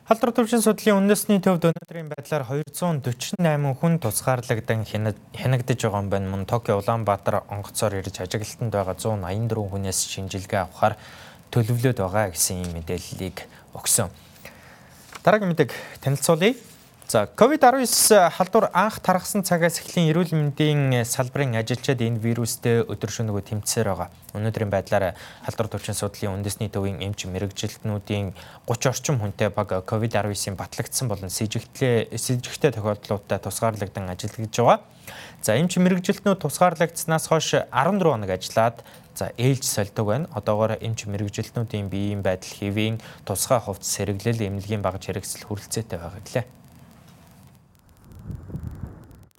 [0.04, 3.40] Халдвар төвшин судлалын үндэсний төвд өнөөдрийн байдлаар 248
[3.80, 6.28] хүн тусгаарлагдан хянагдаж байгаа юм байна.
[6.28, 11.00] Мөн Токио Улаанбаатар онгоцоор ирж ажиглалтанд байгаа 184 хүнээс шинжилгээ авахар
[11.48, 14.12] төлөвлөд байгаа гэсэн мэдээллийг өгсөн.
[15.24, 15.72] Дараагийн мэдээг
[16.04, 16.52] танилцуулъя.
[17.06, 23.44] За COVID-19 халдвар анх тархсан цагаас эхлэн эрүүл мэндийн салбарын ажилчид энэ вирустэй өдөр шөнөгүй
[23.44, 24.08] тэмцээр байгаа.
[24.32, 25.12] Өнөөдрийн байдлаар
[25.44, 28.32] халдвар төвчин судлалын үндэсний төвийн эмч мэрэгжилтнүүдийн
[28.64, 34.80] 30 орчим хүнтэй баг COVID-19-ийн батлагдсан болон сэжигтлээ сэжигтэй тохиолдлуудтай тусгаарлагдсан ажиллаж байгаа.
[35.44, 38.80] За эмч мэрэгжилтнүүд тусгаарлагдсанаас хойш 14 хоног ажиллаад
[39.14, 40.26] За ээлж сольдог байна.
[40.34, 46.63] Одоогоор эмч мэрэгжилтнүүдийн биеийн байдал хэвийн тусгай хувцас сэргэлэл эмнэлгийн багж хэрэгсэл хүрэлцээтэй байгаа гэлээ.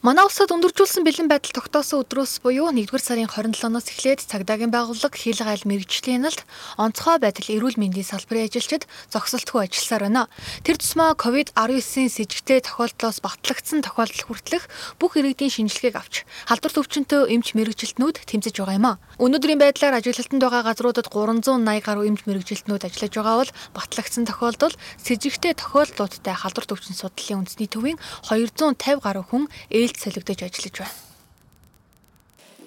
[0.05, 5.41] Манай улсад өндөржүүлсэн бэлэн байдал тогтоосон өдрөөс буюу 1-р сарын 27-ноос эхлээд цагдаагийн байгууллага хил
[5.41, 6.45] гайл мэрэгжлийн нэлд
[6.77, 10.29] онцгой байдал эрүүл мэндийн салбарын ажилчид зогсолтгүй ажилласаар байна.
[10.61, 14.69] Тэр тусмаа COVID-19-ийн с ิจ гтэй тохиолдлоос батлагдсан тохиолдол хүртэлх
[15.01, 16.21] бүх иргэдийн шинжилгээг авч
[16.53, 19.01] халдвар төвчөнтэй эмч мэрэгжилтнүүд тэмцэж байгаа юм а.
[19.17, 25.05] Өнөөдрийн байдлаар ажиглалтанд байгаа газруудад 380 гаруй эмч мэрэгжилтнүүд ажиллаж байгаа бол батлагдсан тохиолдол с
[25.09, 27.97] ิจ гтэй тохиолдлуудтай халдвар төвчин судлалын үндэсний төвийн
[28.29, 30.91] 250 гаруй хүн ээл ээлж солигдож ажиллаж байна.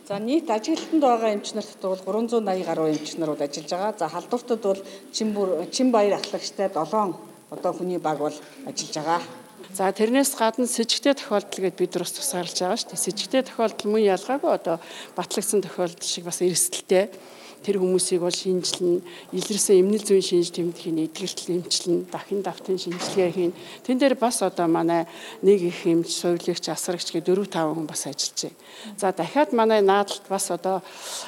[0.08, 3.98] За нийт ажиглалтанд байгаа эмч нарт бол 380 гаруй эмч нарууд ажиллаж байгаа.
[3.98, 4.80] За халдвартад бол
[5.12, 7.14] Чимбүр Чимбаяр ахлагчтай 7
[7.50, 9.20] одоо хүний баг бол ажиллаж байгаа.
[9.74, 12.96] За тэрнээс гадна с ิจ гтэй тохиолдол гэдээ бид бас тусгаарлаж байгаа шүү дээ.
[12.96, 14.76] с ิจ гтэй тохиолдол мөн ялгаагүй одоо
[15.12, 17.12] батлагдсан тохиолдол шиг бас эрсдэлтэй
[17.62, 19.02] тэр хүмүүсийг бол шинжилнэ,
[19.34, 23.52] илэрсэн эмнэл зүйн шинж тэмдгийн эдгэртэл эмчилнэ, дахин давтын шинжилгээ хийн.
[23.84, 25.06] Тэн дээр бас одоо манай
[25.42, 28.58] нэг их эмч, сувилагч, асрагч гэх 4 5 хүн бас ажиллаж байна.
[28.96, 30.82] За дахиад манай наадалд бас одоо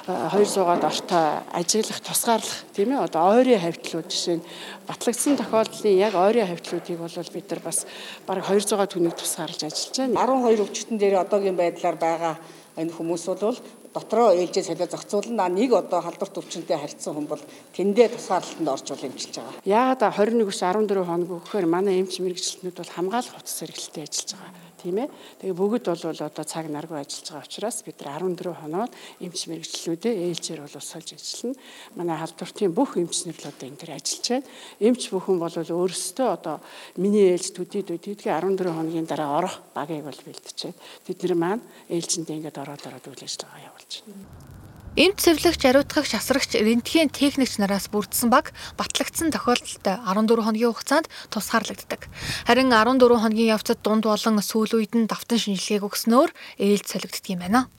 [0.06, 4.46] 200-аад ортой ажиглах, тусгаарлах тийм ээ одоо ойрын хавьтлууд жишээ нь
[4.86, 7.86] батлагдсан тохиолдлын яг ойрын хавьтлуудыг бол бид нар бас
[8.26, 10.24] бараг 200 түнийг тусгаарлаж ажиллаж байна.
[10.24, 12.34] 12 өвчтөн дээр одоогийн байдлаар байгаа
[12.78, 13.58] энэ хүмүүс бол
[13.94, 15.48] дотроо ээлжээ солио зохицуулна.
[15.50, 17.42] Нэг одоо халдварт өвчнөдөө харьцсан хүн бол
[17.74, 19.60] тэндээ тусгаарлалтанд орж бол эмчилж байгаа.
[19.66, 24.96] Яагаад 21-с 14 хоног өгөхээр манай эмч мэрэгчлэнүүд бол хамгаалах утас хэрэгэлтэй ажиллаж байгаа тийм
[25.04, 25.08] ээ.
[25.44, 30.14] Тэгээ бүгд бол одоо цаг наргүй ажиллаж байгаа учраас бид нар 14 хоноод эмч мэрэгчлүүдээ
[30.32, 31.60] ээлжээр бол сольж ажиллана.
[32.00, 34.48] Манай халдвартын бүх эмчнэр л одоо энэ төр ажиллаж байна.
[34.80, 36.56] Эмч бүхэн бол өөрсдөө одоо
[36.96, 41.62] миний ээлж төдийд төдийдгээ 14 хоногийн дараа орох багийг бол бэлтжээд тэд нар маань
[41.92, 44.59] ээлжиндээ ингээд ороод ороод үйл ажиллагаа явуулж байна.
[44.98, 52.10] Эмч цэвэрлэгч, ариутгагч, асрагч, рентген техникч нараас бүрдсэн баг батлагдсан тохиолдолтой 14 хоногийн хугацаанд тусгаарлагддаг.
[52.42, 57.38] Харин 14 хоногийн явцад дунд болон сүүл үед нь давтан шинжилгээг өгснөөр ээлж солигддог юм
[57.38, 57.70] байна.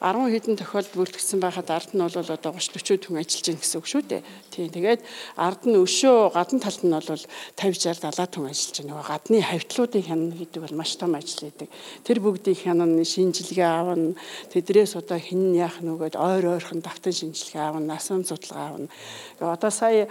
[0.00, 3.78] 10 хэдэн тохиолдол бүртгэгдсэн байхад ард нь бол одоо 30 40 хүн ажиллаж байна гэсэн
[3.84, 4.22] үг шүү дээ.
[4.48, 4.68] Тийм.
[4.72, 5.00] Тэгээд
[5.36, 8.88] ард нь өшөө гадна талд нь бол 50 60 70 хүн ажиллаж байна.
[8.96, 11.68] Нөгөө гадны хавьтлуудын хянана гэдэг бол маш том ажил байдаг.
[12.00, 14.16] Тэр бүгдийн хянана шинжилгээ аавна.
[14.48, 18.88] Тэдрээс одоо хин яах нүгэд ойр ойрхон давтан шинжилгээ аавна, насан судалгаа аавна.
[19.36, 20.08] Одоо сая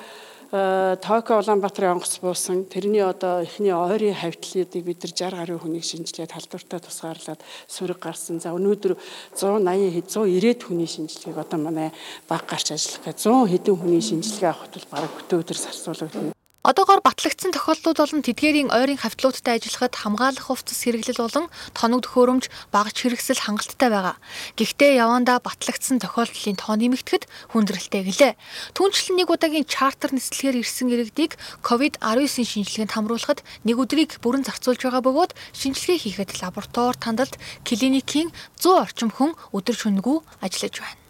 [0.49, 6.33] Токио Улаанбаатарын онгоц буусан тэрний одоо эхний ойрын хавьтлуудыг бид нар 60 гаруй хүнийг шинжилгээд
[6.33, 8.41] халдвартай тусгаарлаад сүрэг гарсан.
[8.41, 8.97] За өнөөдөр
[9.37, 11.93] 180 хэд 190 хүний шинжилгээг одоо манай
[12.25, 16.38] баг гарч ажиллах гэж 100 хэдэн хүний шинжилгээ авахд бол бараг өтөө өдөр сарсуулагдана.
[16.69, 22.93] Одоогоор батлагдсан тохиолдлууд болон тэдгээрийн ойрын хавьтлуудтай ажиллахад хамгаалах хувцас хэрэглэл болон тоног төхөөрөмж багж
[22.93, 24.21] хэрэгсэл хангалттай байгаа.
[24.53, 27.25] Гэхдээ явандаа батлагдсан тохиолдлын тоо нэмэгдэхэд
[27.57, 28.33] хүндрэлтэй гэлээ.
[28.77, 35.01] Түүнчлэн нэг удаагийн чартер нислэгээр ирсэн иргэдийг COVID-19 шинжилгээнд хамруулахад нэг өдрийг бүрэн зарцуулж байгаа
[35.01, 37.33] бөгөөд шинжилгээ хийхэд лаборатори тандалд
[37.65, 38.29] клиникийн
[38.61, 41.01] 100 орчим хүн өдөр шөнөгүй ажиллаж байна.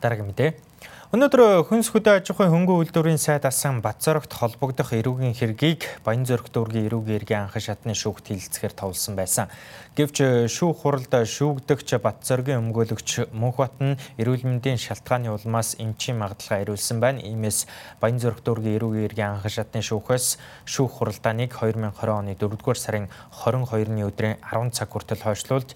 [0.00, 0.67] Дараагийн мэдээ.
[1.08, 6.84] Өнөөдөр хүнс хөдөө аж ахуйн хөнгөн үйлдвэрийн сайд асан Батцорогт холбогдох эрүүгийн хэргийг Баянзөрөх дүүргийн
[6.84, 9.48] эрүүгийн иргэн анхан шатны шүүхт хилцэхээр товлсон байсан.
[9.96, 17.00] Гэвч шүүх хуралд шүүгдэгч Батцорогийн өмгөөлөгч Мөнхбат нь эрүүл мэндийн шалтгааны улмаас эмчийн магадлалаа ирүүлсэн
[17.00, 17.24] байна.
[17.24, 17.64] Иймээс
[18.04, 20.36] Баянзөрөх дүүргийн эрүүгийн иргэн анхан шатны шүүхээс
[20.68, 25.72] шүүх хуралдааныг 2020 оны 4-р сарын 22-ны өдрийн 10 цаг хүртэл хойшлуулж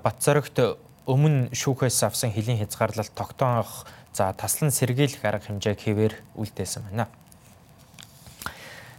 [0.00, 0.56] Батцорогт
[1.02, 7.08] өмнө шүүхээс авсан хөлийн хязгаарлалт тогтоох За таслан сэргийлэх арга хэмжээг хэвээр үлдээсэн байна.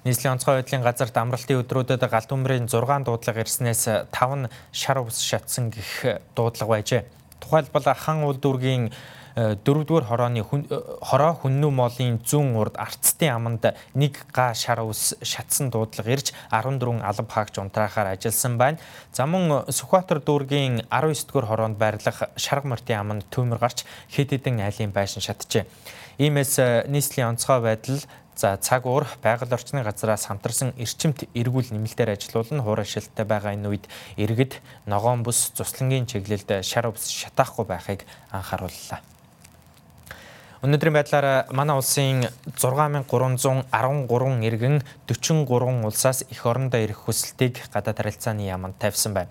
[0.03, 5.21] Нийслэлийн онцгой байдлын газарт амралтын өдрүүдэд галт өмрийн 6 дуудлага ирснээс 5 нь шар ус
[5.21, 7.05] шатсан гэх дуудлага байжээ.
[7.39, 8.91] Тухайлбал хан уул дүүргийн
[9.35, 13.65] дөрөвдүгээр хорооны хороо хүннүү молын зүүн урд арцтын аманд
[13.97, 18.77] нэг га шар ус шатсан дуудлага ирж 14 алба хаагч унтраахаар ажилласан байна.
[19.11, 24.93] За мөн Сүхбаатар дүүргийн 19-р хороонд байрлах шарга мортын аманд төмөр гарч хэд хэдэн айлын
[24.93, 25.65] байшин шатжээ.
[26.21, 32.65] Иймээс нийслэлийн онцгой байдал За цаг уур байгаль орчны газраас хамтарсан эрчимт эргүүл нэмэлтээр ажилуулна
[32.65, 33.85] хуурай шилттэй байгаа энэ үед
[34.17, 34.57] иргэд
[34.89, 38.01] ногоон бус цуслангийн чиглэлд шар ус шатаахгүй байхыг
[38.33, 39.12] анхаарууллаа.
[40.63, 42.23] Өнөөдрийн байдлаар манай улсын
[42.55, 44.77] 6313 иргэн
[45.11, 49.27] 43 улсаас эх орондоо ирэх хүсэлтийг гадаад харилцааны яамд тавьсан байна.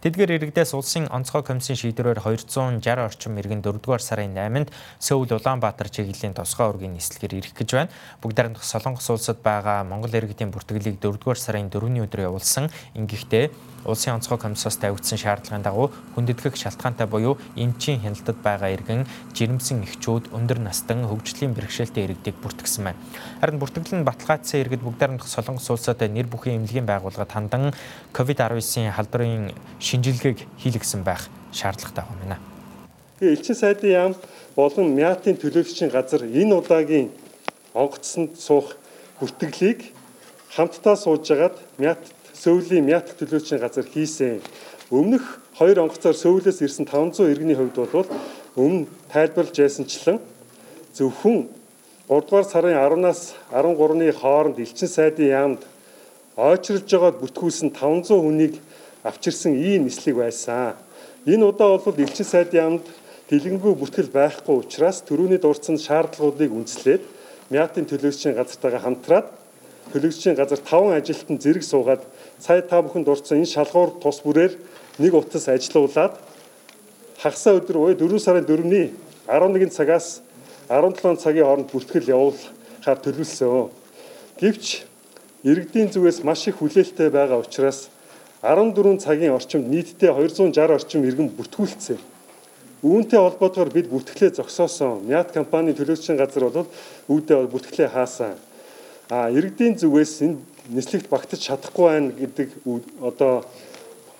[0.00, 6.32] Тэдгээр иргэдээс улсын онцгой комиссийн шийдвэрээр 260 орчим иргэн 4-р сарын 8-нд Сөүл Улаанбаатар чиглэлийн
[6.32, 7.92] тусгай ургийн нислэгээр ирэх гэж байна.
[8.24, 12.72] Бүгд найрамдах Солонгос улсад байгаа Монгол иргэдийн бүртгэлийг 4-р сарын 4-ний өдөр явуулсан.
[12.96, 13.52] Ингэхдээ
[13.84, 20.32] улсын онцгой комиссоос тавигдсан шаардлагын дагуу хүндэтгэх шалтгаантай буюу эмчийн хяналтад байгаа иргэн жирэмсэн эхчүүд
[20.36, 23.00] өндөр настан хөгжлийн бэрхшээлтэй иргэдийг бүртгэсэн байна.
[23.40, 27.72] Харин бүртгэл нь баталгаажсан иргэд бүгд найрамдах Солонгос улсад нэр бүхийн эмнэлгийн байгууллагад хандан
[28.12, 29.56] COVID-19-ийн халдварын
[29.90, 32.38] шинжилгээг хийлгэсэн байх шаардлагатай байна.
[33.18, 34.14] Тэгээ элчин сайдын яам
[34.54, 37.10] болон мяатын төлөөлөгчийн газар энэ удаагийн
[37.74, 38.78] онгоцсонд суух
[39.18, 39.90] бүртгэлийг
[40.54, 41.98] хамтдаа сууж агаад мят
[42.38, 44.38] сөүлийн мят төлөөлөгчийн газар хийсэн.
[44.94, 48.06] Өмнөх хоёр онгоцоор сөүлээс ирсэн 500 иргэний хувьд бол
[48.54, 50.18] өмнө тайлбарлаж байсанчлан
[50.94, 51.50] зөвхөн
[52.08, 55.62] 3 дугаар сарын 10-наас 13-ны хооронд элчин сайдын яамд
[56.34, 58.54] ойчрлж байгаад бүтгүүлсэн 500 хүнийг
[59.02, 60.74] авчирсан ийм нислэг байсан.
[61.26, 62.86] Энэ удаа бол элчин сайдын яамд
[63.30, 67.02] дэлгэнгүй бүртгэл байхгүй учраас төрөүний дурдсан шаардлагуудыг үндэслээд
[67.50, 69.26] Мятын төлөөлөгчийн газартайгаа хамтраад
[69.92, 72.02] төлөөлөгчийн газар 5 ажилтан зэрэг суугаад
[72.38, 74.54] сая та бүхэн дурдсан энэ шалгуур тус бүрээр
[75.02, 76.14] нэг утас ажилуулад
[77.18, 78.94] хагасаа өдөр буюу 4 сарын 4-ний
[79.26, 80.22] 11 цагаас
[80.70, 83.70] 17 цагийн хооронд бүртгэл явуулахаар төлөвлөсөн.
[84.38, 84.66] Гэвч
[85.42, 87.90] иргэдийн зүгээс маш их хүлээлттэй байгаа учраас
[88.42, 91.98] 14 цагийн орчимд нийтдээ 260 орчим иргэн бүртгүүлсэн.
[92.80, 95.04] Үүнтэй холбоотойгоор бид бүртгэлээ зогсоосон.
[95.04, 96.64] Мят компани төлөөлөгчийн газар бол
[97.12, 98.40] үүдээ бүртгэлээ хаасан.
[99.12, 100.40] А иргэдийн зүгээс энэ
[100.72, 102.48] нислэгт багтаж чадахгүй байна гэдэг
[103.04, 103.44] одоо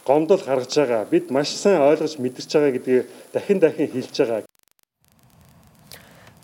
[0.04, 1.08] гомдол гаргаж байгаа.
[1.08, 4.49] Бид маш сайн ойлгож мэдэрч байгаа гэдгийг дахин дахин хэлж байгаа.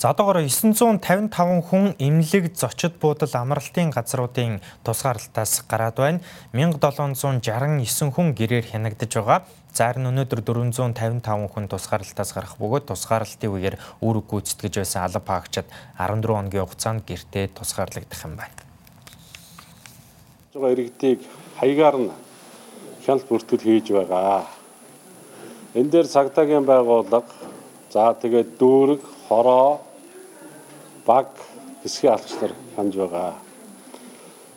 [0.06, 6.20] За одоогоор 955 хүн эмнэлэг зочид буудал амралтын газруудын тусгаарлалтаас гараад байна.
[6.54, 9.42] 1769 хүн гэрээр хянагдаж байгаа.
[9.74, 15.66] За харин өнөөдөр 455 хүн тусгаарлалтаас гарах бөгөөд тусгаарлалтын үеэр үр гүйцэтгэж байсан алба хаагчид
[15.98, 18.62] 14 хоногийн хугацаанд гэртээ тусгаарлагдах юм байна.
[20.54, 21.26] Жага иргэдийг
[21.58, 22.10] хаягаар нь
[23.02, 24.46] хяналт бүртгэл хийж байгаа.
[25.74, 27.26] Энэ дээр цагдаагийн байгууллага
[27.90, 29.85] за тэгээд дүүрэг, хороо
[31.06, 31.30] баг
[31.82, 33.34] хэсгийн алхачлаар хандж байгаа.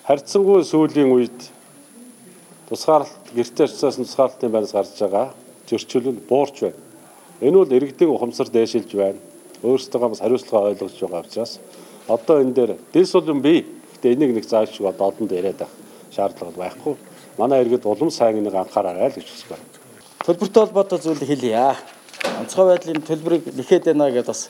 [0.08, 1.40] Харьцангуй сүүлийн үед
[2.70, 5.34] тусгаарлалт гэрте очисон тусгаарлалтын байрнаас гарч байгаа
[5.70, 6.80] зөрчил нь буурч байна.
[7.42, 9.20] Энэ бол иргэдийн ухамсар дээшилж байна.
[9.64, 11.60] Өөрсдөө бас хариуцлага ойлгож байгаа учраас
[12.08, 13.66] одоо энэ дээр дэс бол юм бий.
[13.94, 15.74] Гэтэ энийг нэг зааж шиг одоо олонд яриад байх
[16.12, 16.96] шаардлага байхгүй.
[17.38, 19.66] Манай иргэд улам сайн энийг анхаараарай л гэж хүсэж байна.
[20.26, 21.76] Төлбөртэй холбоотой зүйлийг хэлье.
[22.42, 24.50] Онцгой байдлын төлбөрийг нэхэд байна гэдээ бас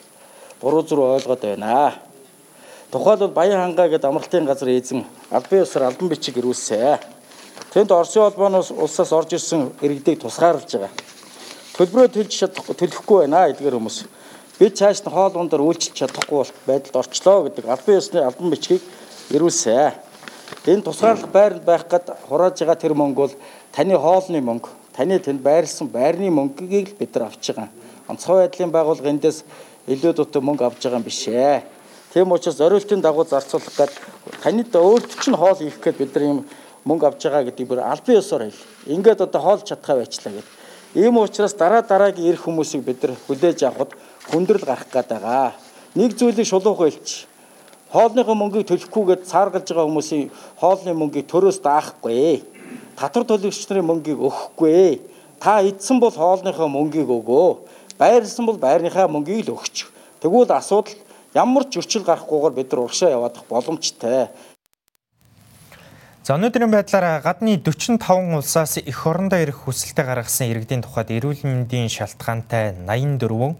[0.60, 1.94] буруу зүрх ойлгоод байна.
[2.90, 6.98] Тухайлбал Баян хангаа гэдэг амралтын газар эзэн албан ёсоор албан бичиг ирүүлсэн.
[7.72, 10.90] Тэнд Оросын холбооноос улсаас орж ирсэн иргэдийг тусгаарлаж байгаа.
[11.78, 13.98] Төлбөрөө төлж чадахгүй төлөхгүй байна эдгээр хүмүүс.
[14.58, 18.82] бид цааш нь хоол ундаар үйлчлж чадахгүй байдалд орчлоо гэдэг албан ёсны албан бичгийг
[19.30, 19.94] ирүүлсэн.
[20.66, 23.34] Энэ тусгаарлах байранд байх гад хурааж байгаа тэр мөнгө бол
[23.72, 27.70] таны хоолны мөнгө, таны тэнд байрлсан байрны мөнгийг л бид нар авч байгаа.
[28.10, 29.44] Онцгой байдлын байгууллага эндээс
[29.88, 31.62] илүү дутуу мөнгө авч байгаа юм биш ээ.
[32.12, 33.92] Тийм учраас зориултын дагуу зарцуулах гад
[34.42, 36.38] танид өөрт чинь хоол хийх гээд бид нар юм
[36.84, 38.64] мөнгө авч байгаа гэдэг бүр албан ёсоор хэл.
[38.86, 40.48] Ингээд одоо хоол чадхаа байчлаа гэдэг.
[40.94, 43.94] Ийм учраас дараа дараагийн ирэх хүмүүсийг бид нар хүлээж авахд
[44.28, 45.52] хүндрэл гарах гээд байгаа.
[45.94, 47.30] Нэг зүйлийг шулуух байлч
[47.90, 50.30] хоолныхоо мөнгийг төлөхгүйгээд цааргалж байгаа хүмүүсийн
[50.62, 52.42] хоолны мөнгийг төрөөс даахгүй.
[52.94, 55.02] Татвар төлөгч нарын мөнгийг өгөхгүй.
[55.42, 57.48] Та идсэн бол хоолныхоо мөнгийг өгөө.
[58.00, 59.84] Байрлсан бол байрныхаа мөнгийг л өгч.
[60.24, 60.96] Тэгвэл асуудал
[61.36, 64.32] ямар ч зөрчил гарахгүйгээр бид нар урагшаа яваадах боломжтой.
[66.24, 68.00] За өнөөдрийн байдлаар гадны 45
[68.40, 73.56] улсаас эх орондоо ирэх хүсэлтэд гаргасан иргэдийн тухайд эрүүл мэндийн шалтгаантай 84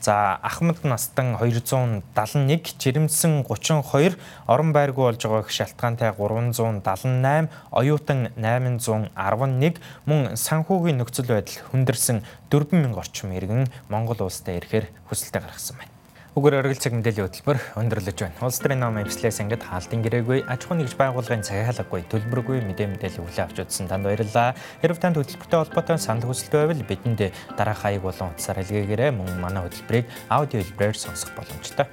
[0.00, 9.82] За Ахмад Настан 271, Жирэмсэн 32, Орон байргуу болж байгаа их шалтгаантай 378, Оюутан 811,
[10.06, 15.97] мөн санхүүгийн нөхцөл байдал хүндэрсэн 4000 орчим иргэн Монгол улстай ирэхээр хүсэлтэд гаргасан байна.
[16.38, 18.38] Уgur оргил цаг мэдээллийн хөтөлбөр өндөрлөж байна.
[18.46, 23.26] Улс төрийн ном эвслээс ангид хаалтын гэрээгүй аж ахуйн нэгж байгууллагын цагаалгагүй төлбөргүй мэдээ мэдээлэл
[23.26, 24.54] хүлээн авч үзсэн танд баярлалаа.
[24.78, 29.10] Хэрв танд хөтөлбөртэй холбоотой санал хүсэлт байвал бидэнд дараах хаяг болон утсаар илгээгээрэй.
[29.18, 31.90] Мөн манай хөтөлбөрийг аудио хэлбэрээр сонсох боломжтой.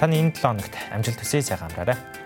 [0.00, 2.21] Таны энэ 7 хоногт амжилт хүсье сайхан амраарай.